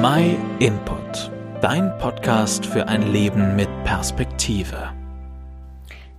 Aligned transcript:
My 0.00 0.36
Input, 0.60 1.28
dein 1.60 1.90
Podcast 1.98 2.64
für 2.64 2.86
ein 2.86 3.10
Leben 3.10 3.56
mit 3.56 3.68
Perspektive. 3.82 4.92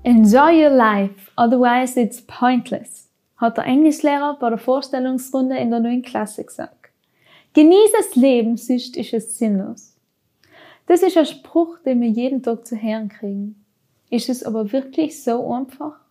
Enjoy 0.04 0.66
your 0.66 0.70
life, 0.70 1.32
otherwise 1.38 1.98
it's 1.98 2.22
pointless, 2.22 3.08
hat 3.38 3.56
der 3.56 3.64
Englischlehrer 3.64 4.36
bei 4.38 4.50
der 4.50 4.58
Vorstellungsrunde 4.58 5.58
in 5.58 5.70
der 5.70 5.80
neuen 5.80 6.02
Klasse 6.02 6.44
gesagt. 6.44 6.90
Genieß 7.54 7.92
das 7.98 8.16
Leben, 8.18 8.58
sonst 8.58 8.98
ist 8.98 9.14
es 9.14 9.38
sinnlos. 9.38 9.96
Das 10.88 11.02
ist 11.02 11.16
ein 11.16 11.26
Spruch, 11.26 11.80
den 11.86 12.02
wir 12.02 12.10
jeden 12.10 12.44
Tag 12.44 12.68
zu 12.68 12.76
hören 12.76 13.08
kriegen. 13.08 13.64
Ist 14.10 14.28
es 14.28 14.44
aber 14.44 14.74
wirklich 14.74 15.24
so 15.24 15.54
einfach? 15.54 16.02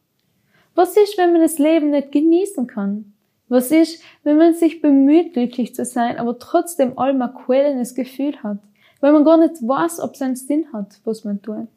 Was 0.74 0.96
ist, 0.96 1.18
wenn 1.18 1.32
man 1.32 1.42
das 1.42 1.58
Leben 1.58 1.90
nicht 1.90 2.12
genießen 2.12 2.66
kann? 2.66 3.12
Was 3.48 3.70
ist, 3.70 4.02
wenn 4.24 4.36
man 4.36 4.54
sich 4.54 4.82
bemüht, 4.82 5.32
glücklich 5.32 5.74
zu 5.74 5.84
sein, 5.84 6.18
aber 6.18 6.38
trotzdem 6.38 6.98
allem 6.98 7.22
quälendes 7.34 7.94
Gefühl 7.94 8.42
hat? 8.42 8.58
Weil 9.00 9.12
man 9.12 9.24
gar 9.24 9.38
nicht 9.38 9.62
weiß, 9.62 10.00
ob 10.00 10.14
es 10.14 10.22
einen 10.22 10.36
Sinn 10.36 10.66
hat, 10.72 11.00
was 11.04 11.24
man 11.24 11.40
tut. 11.40 11.68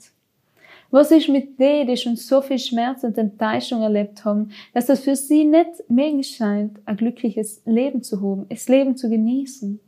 Was 0.90 1.12
ist 1.12 1.30
mit 1.30 1.58
denen, 1.58 1.88
die 1.88 1.96
schon 1.96 2.18
so 2.18 2.42
viel 2.42 2.60
Schmerz 2.60 3.04
und 3.04 3.18
Enttäuschung 3.18 3.82
erlebt 3.82 4.26
haben, 4.26 4.52
dass 4.74 4.90
es 4.90 5.00
für 5.00 5.16
sie 5.16 5.46
nicht 5.46 5.90
möglich 5.90 6.36
scheint, 6.36 6.80
ein 6.86 6.98
glückliches 6.98 7.62
Leben 7.66 8.04
zu 8.04 8.22
haben, 8.22 8.46
das 8.50 8.68
Leben 8.68 8.98
zu 8.98 9.10
genießen? 9.10 9.80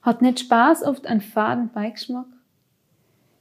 Hat 0.00 0.22
nicht 0.22 0.40
Spaß 0.40 0.84
oft 0.84 1.06
einen 1.06 1.20
faden 1.20 1.70
Beigeschmack? 1.74 2.26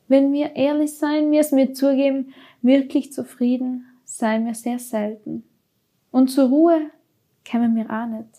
Wenn 0.10 0.34
wir 0.34 0.55
ehrlich 0.58 0.94
sein, 0.94 1.32
wir 1.32 1.40
es 1.40 1.54
mir 1.54 1.74
zugeben, 1.74 2.34
wirklich 2.62 3.14
zufrieden 3.14 3.86
seien 4.04 4.46
wir 4.46 4.54
sehr 4.54 4.80
selten. 4.80 5.44
Und 6.12 6.30
zur 6.30 6.50
Ruhe 6.50 6.90
kämen 7.48 7.76
wir 7.76 7.90
auch 7.90 8.06
nicht. 8.06 8.30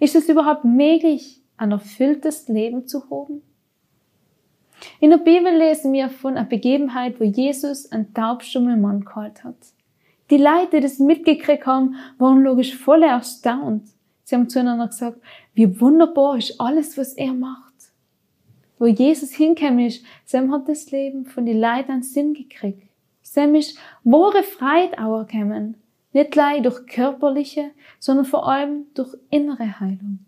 Ist 0.00 0.16
es 0.16 0.28
überhaupt 0.28 0.64
möglich, 0.64 1.42
ein 1.56 1.70
erfülltes 1.70 2.48
Leben 2.48 2.86
zu 2.86 3.08
haben? 3.10 3.42
In 5.00 5.10
der 5.10 5.18
Bibel 5.18 5.56
lesen 5.56 5.92
wir 5.92 6.08
von 6.08 6.36
einer 6.36 6.48
Begebenheit, 6.48 7.20
wo 7.20 7.24
Jesus 7.24 7.90
einen 7.92 8.12
taubstummen 8.12 8.80
Mann 8.80 9.04
geholt 9.04 9.44
hat. 9.44 9.56
Die 10.30 10.36
Leute, 10.38 10.76
die 10.76 10.80
das 10.80 10.98
mitgekriegt 10.98 11.66
haben, 11.66 11.96
waren 12.18 12.42
logisch 12.42 12.74
voll 12.76 13.02
erstaunt. 13.02 13.86
Sie 14.24 14.34
haben 14.34 14.48
zueinander 14.48 14.88
gesagt, 14.88 15.20
wie 15.52 15.80
wunderbar 15.80 16.38
ist 16.38 16.60
alles, 16.60 16.96
was 16.96 17.12
er 17.12 17.32
macht. 17.34 17.74
Wo 18.78 18.86
Jesus 18.86 19.32
hingekommen 19.32 19.86
ist, 19.86 20.04
Sam 20.24 20.50
hat 20.52 20.68
das 20.68 20.90
Leben 20.90 21.26
von 21.26 21.46
den 21.46 21.60
Leuten 21.60 21.92
einen 21.92 22.02
Sinn 22.02 22.34
gekriegt. 22.34 22.88
Sam 23.22 23.54
ist 23.54 23.78
wahre 24.02 24.42
Freude 24.42 24.98
auch 24.98 25.26
gekommen. 25.26 25.76
Nicht 26.14 26.30
gleich 26.30 26.62
durch 26.62 26.86
körperliche, 26.86 27.72
sondern 27.98 28.24
vor 28.24 28.48
allem 28.48 28.86
durch 28.94 29.14
innere 29.30 29.80
Heilung. 29.80 30.20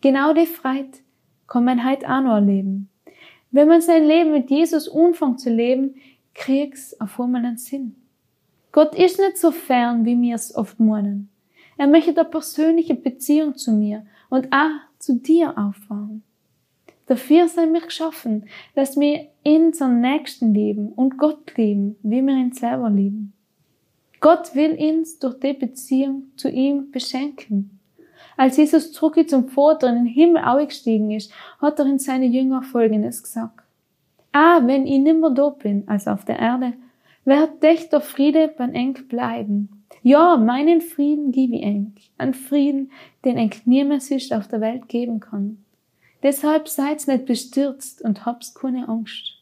Genau 0.00 0.34
die 0.34 0.46
Freude 0.46 0.98
kann 1.46 1.64
man 1.64 1.88
heute 1.88 2.06
auch 2.06 2.20
noch 2.20 2.34
erleben. 2.34 2.90
Wenn 3.52 3.68
man 3.68 3.80
sein 3.80 4.04
Leben 4.04 4.32
mit 4.32 4.50
Jesus 4.50 4.92
anfängt 4.92 5.40
zu 5.40 5.48
leben, 5.48 5.94
kriegt's 6.34 7.00
auf 7.00 7.20
einmal 7.20 7.44
einen 7.44 7.56
Sinn. 7.56 7.94
Gott 8.72 8.96
ist 8.96 9.20
nicht 9.20 9.38
so 9.38 9.52
fern, 9.52 10.04
wie 10.04 10.20
wir 10.20 10.34
es 10.34 10.52
oft 10.56 10.80
meinen. 10.80 11.28
Er 11.76 11.86
möchte 11.86 12.10
eine 12.10 12.28
persönliche 12.28 12.96
Beziehung 12.96 13.56
zu 13.56 13.70
mir 13.70 14.04
und 14.28 14.52
auch 14.52 14.80
zu 14.98 15.14
dir 15.20 15.56
aufbauen. 15.56 16.24
Dafür 17.06 17.46
sind 17.46 17.72
wir 17.72 17.82
geschaffen, 17.82 18.46
dass 18.74 18.98
wir 18.98 19.28
unseren 19.44 20.00
Nächsten 20.00 20.52
lieben 20.52 20.88
und 20.88 21.16
Gott 21.16 21.56
lieben, 21.56 21.94
wie 22.02 22.22
wir 22.22 22.34
ihn 22.34 22.52
selber 22.52 22.90
lieben. 22.90 23.34
Gott 24.24 24.54
will 24.54 24.78
uns 24.78 25.18
durch 25.18 25.38
die 25.38 25.52
Beziehung 25.52 26.28
zu 26.38 26.48
ihm 26.48 26.90
beschenken. 26.90 27.78
Als 28.38 28.56
Jesus 28.56 28.90
zurück 28.90 29.28
zum 29.28 29.50
Vater 29.50 29.90
in 29.90 29.96
den 29.96 30.06
Himmel 30.06 30.42
aufgestiegen 30.42 31.10
ist, 31.10 31.30
hat 31.60 31.78
er 31.78 31.84
in 31.84 31.98
seine 31.98 32.24
Jünger 32.24 32.62
Folgendes 32.62 33.22
gesagt. 33.22 33.60
Ah, 34.32 34.62
wenn 34.64 34.86
ich 34.86 34.98
nimmer 34.98 35.30
da 35.30 35.50
bin 35.50 35.86
als 35.88 36.08
auf 36.08 36.24
der 36.24 36.38
Erde, 36.38 36.72
wird 37.26 37.62
echt 37.62 37.92
der 37.92 38.00
Friede 38.00 38.48
beim 38.48 38.72
Enk 38.72 39.10
bleiben. 39.10 39.84
Ja, 40.02 40.38
meinen 40.38 40.80
Frieden 40.80 41.30
gebe 41.30 41.56
ich 41.56 41.62
Enk. 41.62 41.98
Ein 42.16 42.32
Frieden, 42.32 42.92
den 43.26 43.36
Enk 43.36 43.66
niemals 43.66 44.10
ist 44.10 44.32
auf 44.32 44.48
der 44.48 44.62
Welt 44.62 44.88
geben 44.88 45.20
kann. 45.20 45.62
Deshalb 46.22 46.68
seid 46.68 47.06
nicht 47.08 47.26
bestürzt 47.26 48.00
und 48.00 48.24
hab's 48.24 48.54
keine 48.54 48.88
Angst. 48.88 49.34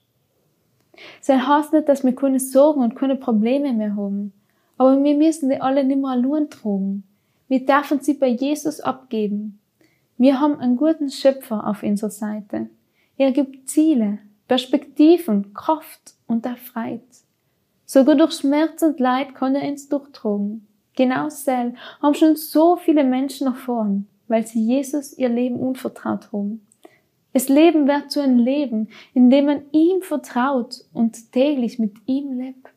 Sein 1.21 1.47
heißt 1.47 1.73
nicht, 1.73 1.89
dass 1.89 2.03
wir 2.03 2.17
keine 2.17 2.41
Sorgen 2.41 2.81
und 2.81 2.97
keine 2.97 3.15
Probleme 3.15 3.73
mehr 3.73 3.95
haben. 3.95 4.33
Aber 4.79 5.03
wir 5.03 5.17
müssen 5.17 5.51
die 5.51 5.61
alle 5.61 5.85
nicht 5.85 6.01
mehr 6.01 6.11
allein 6.11 6.51
tragen. 6.51 7.05
Wir 7.49 7.65
dürfen 7.65 8.01
sie 8.01 8.15
bei 8.15 8.29
Jesus 8.29 8.81
abgeben. 8.81 9.61
Wir 10.19 10.41
haben 10.41 10.59
einen 10.59 10.77
guten 10.77 11.11
Schöpfer 11.11 11.67
auf 11.67 11.83
unserer 11.83 12.11
Seite. 12.11 12.69
Er 13.17 13.33
gibt 13.33 13.69
Ziele, 13.69 14.19
Perspektiven, 14.49 15.53
Kraft 15.55 16.15
und 16.27 16.47
Freude. 16.47 17.03
Sogar 17.85 18.15
durch 18.15 18.33
Schmerz 18.33 18.83
und 18.83 19.01
Leid 19.01 19.35
kann 19.35 19.55
er 19.55 19.69
uns 19.69 19.89
durchtragen. 19.89 20.67
Genau 20.95 21.29
sel 21.29 21.75
haben 22.01 22.15
schon 22.15 22.37
so 22.37 22.77
viele 22.77 23.05
Menschen 23.05 23.47
erfahren, 23.47 24.09
weil 24.29 24.47
sie 24.47 24.65
Jesus 24.65 25.17
ihr 25.17 25.29
Leben 25.29 25.57
unvertraut 25.57 26.33
haben. 26.33 26.67
Das 27.33 27.49
Leben 27.49 27.87
wird 27.87 28.11
zu 28.11 28.23
einem 28.23 28.39
Leben, 28.39 28.89
in 29.15 29.31
dem 29.31 29.47
man 29.47 29.63
ihm 29.73 30.03
vertraut 30.03 30.85
und 30.93 31.33
täglich 31.33 31.79
mit 31.79 31.97
ihm 32.07 32.39
lebt. 32.39 32.72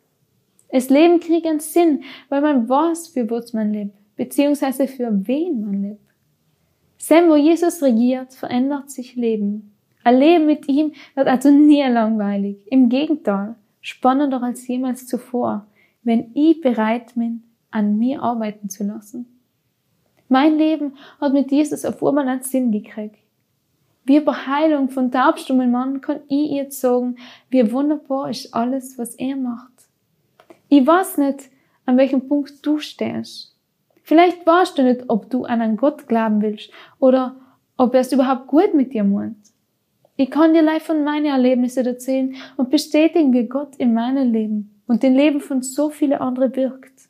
Das 0.76 0.90
Leben 0.90 1.22
kriegt 1.22 1.48
einen 1.48 1.62
Sinn, 1.62 2.04
weil 2.28 2.42
man 2.42 2.68
weiß, 2.68 3.08
für 3.08 3.30
was 3.30 3.54
man 3.54 3.72
lebt, 3.72 3.96
beziehungsweise 4.18 4.90
für 4.90 5.10
wen 5.26 5.62
man 5.62 5.82
lebt. 5.82 6.12
Sam, 6.98 7.30
wo 7.30 7.38
Jesus 7.38 7.82
regiert, 7.82 8.34
verändert 8.34 8.92
sich 8.92 9.16
Leben. 9.16 9.74
Ein 10.04 10.20
Leben 10.20 10.46
mit 10.46 10.68
ihm 10.68 10.92
wird 11.16 11.30
also 11.30 11.50
nie 11.50 11.82
langweilig. 11.84 12.58
Im 12.66 12.90
Gegenteil, 12.90 13.56
spannender 13.80 14.44
als 14.44 14.68
jemals 14.68 15.08
zuvor, 15.08 15.66
wenn 16.04 16.32
ich 16.34 16.60
bereit 16.60 17.16
bin, 17.16 17.44
an 17.72 17.98
mir 17.98 18.22
arbeiten 18.22 18.70
zu 18.70 18.84
lassen. 18.84 19.28
Mein 20.28 20.58
Leben 20.58 20.98
hat 21.22 21.32
mit 21.32 21.54
Jesus 21.54 21.86
auf 21.86 22.04
einmal 22.04 22.28
einen 22.28 22.42
Sinn 22.42 22.74
gekriegt. 22.74 23.16
Wie 24.04 24.20
bei 24.20 24.34
Heilung 24.34 24.90
von 24.90 25.10
taubstummen 25.10 25.72
Mann 25.72 26.02
kann 26.02 26.20
ich 26.28 26.52
jetzt 26.52 26.82
sagen, 26.82 27.16
wie 27.50 27.72
wunderbar 27.72 28.30
ist 28.30 28.54
alles, 28.54 28.98
was 28.98 29.16
er 29.16 29.38
macht. 29.38 29.75
Ich 30.70 30.86
weiß 30.86 31.18
nicht, 31.20 31.50
an 31.86 31.98
welchem 31.98 32.28
Punkt 32.28 32.66
du 32.66 32.80
stehst. 32.80 33.56
Vielleicht 34.04 34.46
weißt 34.46 34.78
du 34.78 34.84
nicht, 34.84 35.06
ob 35.08 35.30
du 35.30 35.46
an 35.46 35.62
einen 35.62 35.78
Gott 35.78 36.08
glauben 36.08 36.42
willst 36.42 36.72
oder 37.00 37.36
ob 37.78 37.94
er 37.94 38.02
es 38.02 38.12
überhaupt 38.12 38.48
gut 38.48 38.74
mit 38.74 38.94
dir 38.94 39.04
meint. 39.04 39.38
Ich 40.16 40.32
kann 40.32 40.54
dir 40.54 40.62
live 40.62 40.84
von 40.84 41.04
meinen 41.04 41.26
Erlebnissen 41.26 41.86
erzählen 41.86 42.36
und 42.56 42.70
bestätigen, 42.70 43.34
wie 43.34 43.48
Gott 43.48 43.76
in 43.78 43.94
meinem 43.94 44.32
Leben 44.32 44.82
und 44.88 45.04
dem 45.04 45.14
Leben 45.14 45.42
von 45.42 45.62
so 45.62 45.90
vielen 45.90 46.14
anderen 46.14 46.56
wirkt. 46.56 47.10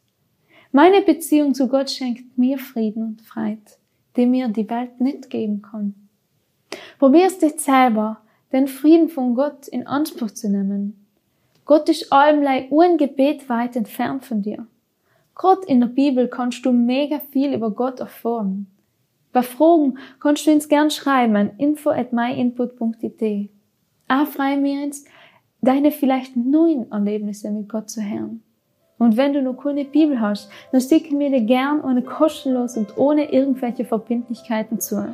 Meine 0.71 1.01
Beziehung 1.01 1.53
zu 1.53 1.67
Gott 1.67 1.89
schenkt 1.91 2.38
mir 2.38 2.57
Frieden 2.57 3.03
und 3.03 3.21
Freude, 3.21 3.61
den 4.17 4.31
mir 4.31 4.47
die 4.47 4.69
Welt 4.69 4.99
nicht 4.99 5.29
geben 5.29 5.61
kann. 5.61 5.94
Probier's 6.97 7.38
dich 7.38 7.59
selber, 7.59 8.21
den 8.51 8.67
Frieden 8.67 9.09
von 9.09 9.35
Gott 9.35 9.67
in 9.67 9.85
Anspruch 9.85 10.31
zu 10.31 10.49
nehmen 10.49 11.04
Gott 11.65 11.89
ist 11.89 12.13
allem 12.13 12.45
ein 12.45 12.97
Gebet 12.97 13.49
weit 13.49 13.75
entfernt 13.75 14.23
von 14.23 14.43
dir. 14.43 14.67
Gerade 15.35 15.67
in 15.67 15.81
der 15.81 15.87
Bibel 15.87 16.27
kannst 16.27 16.65
du 16.65 16.71
mega 16.71 17.19
viel 17.31 17.53
über 17.53 17.71
Gott 17.71 17.99
erfahren. 17.99 18.67
Bei 19.33 19.41
Fragen 19.41 19.97
kannst 20.19 20.47
du 20.47 20.51
uns 20.51 20.69
gern 20.69 20.91
schreiben 20.91 21.35
an 21.35 21.51
info 21.57 21.89
at 21.89 22.13
myinput.it. 22.13 23.49
Auch 24.07 24.27
freuen 24.27 24.63
wir 24.63 24.83
uns, 24.83 25.03
deine 25.61 25.91
vielleicht 25.91 26.37
neuen 26.37 26.89
Erlebnisse 26.91 27.51
mit 27.51 27.67
Gott 27.67 27.89
zu 27.89 28.01
hören. 28.01 28.43
Und 28.97 29.17
wenn 29.17 29.33
du 29.33 29.41
noch 29.41 29.57
keine 29.57 29.83
Bibel 29.83 30.21
hast, 30.21 30.49
dann 30.71 30.79
schicken 30.79 31.19
wir 31.19 31.29
dir 31.29 31.41
gern 31.41 31.81
ohne 31.81 32.01
kostenlos 32.01 32.77
und 32.77 32.97
ohne 32.97 33.33
irgendwelche 33.33 33.83
Verbindlichkeiten 33.83 34.79
zu. 34.79 35.13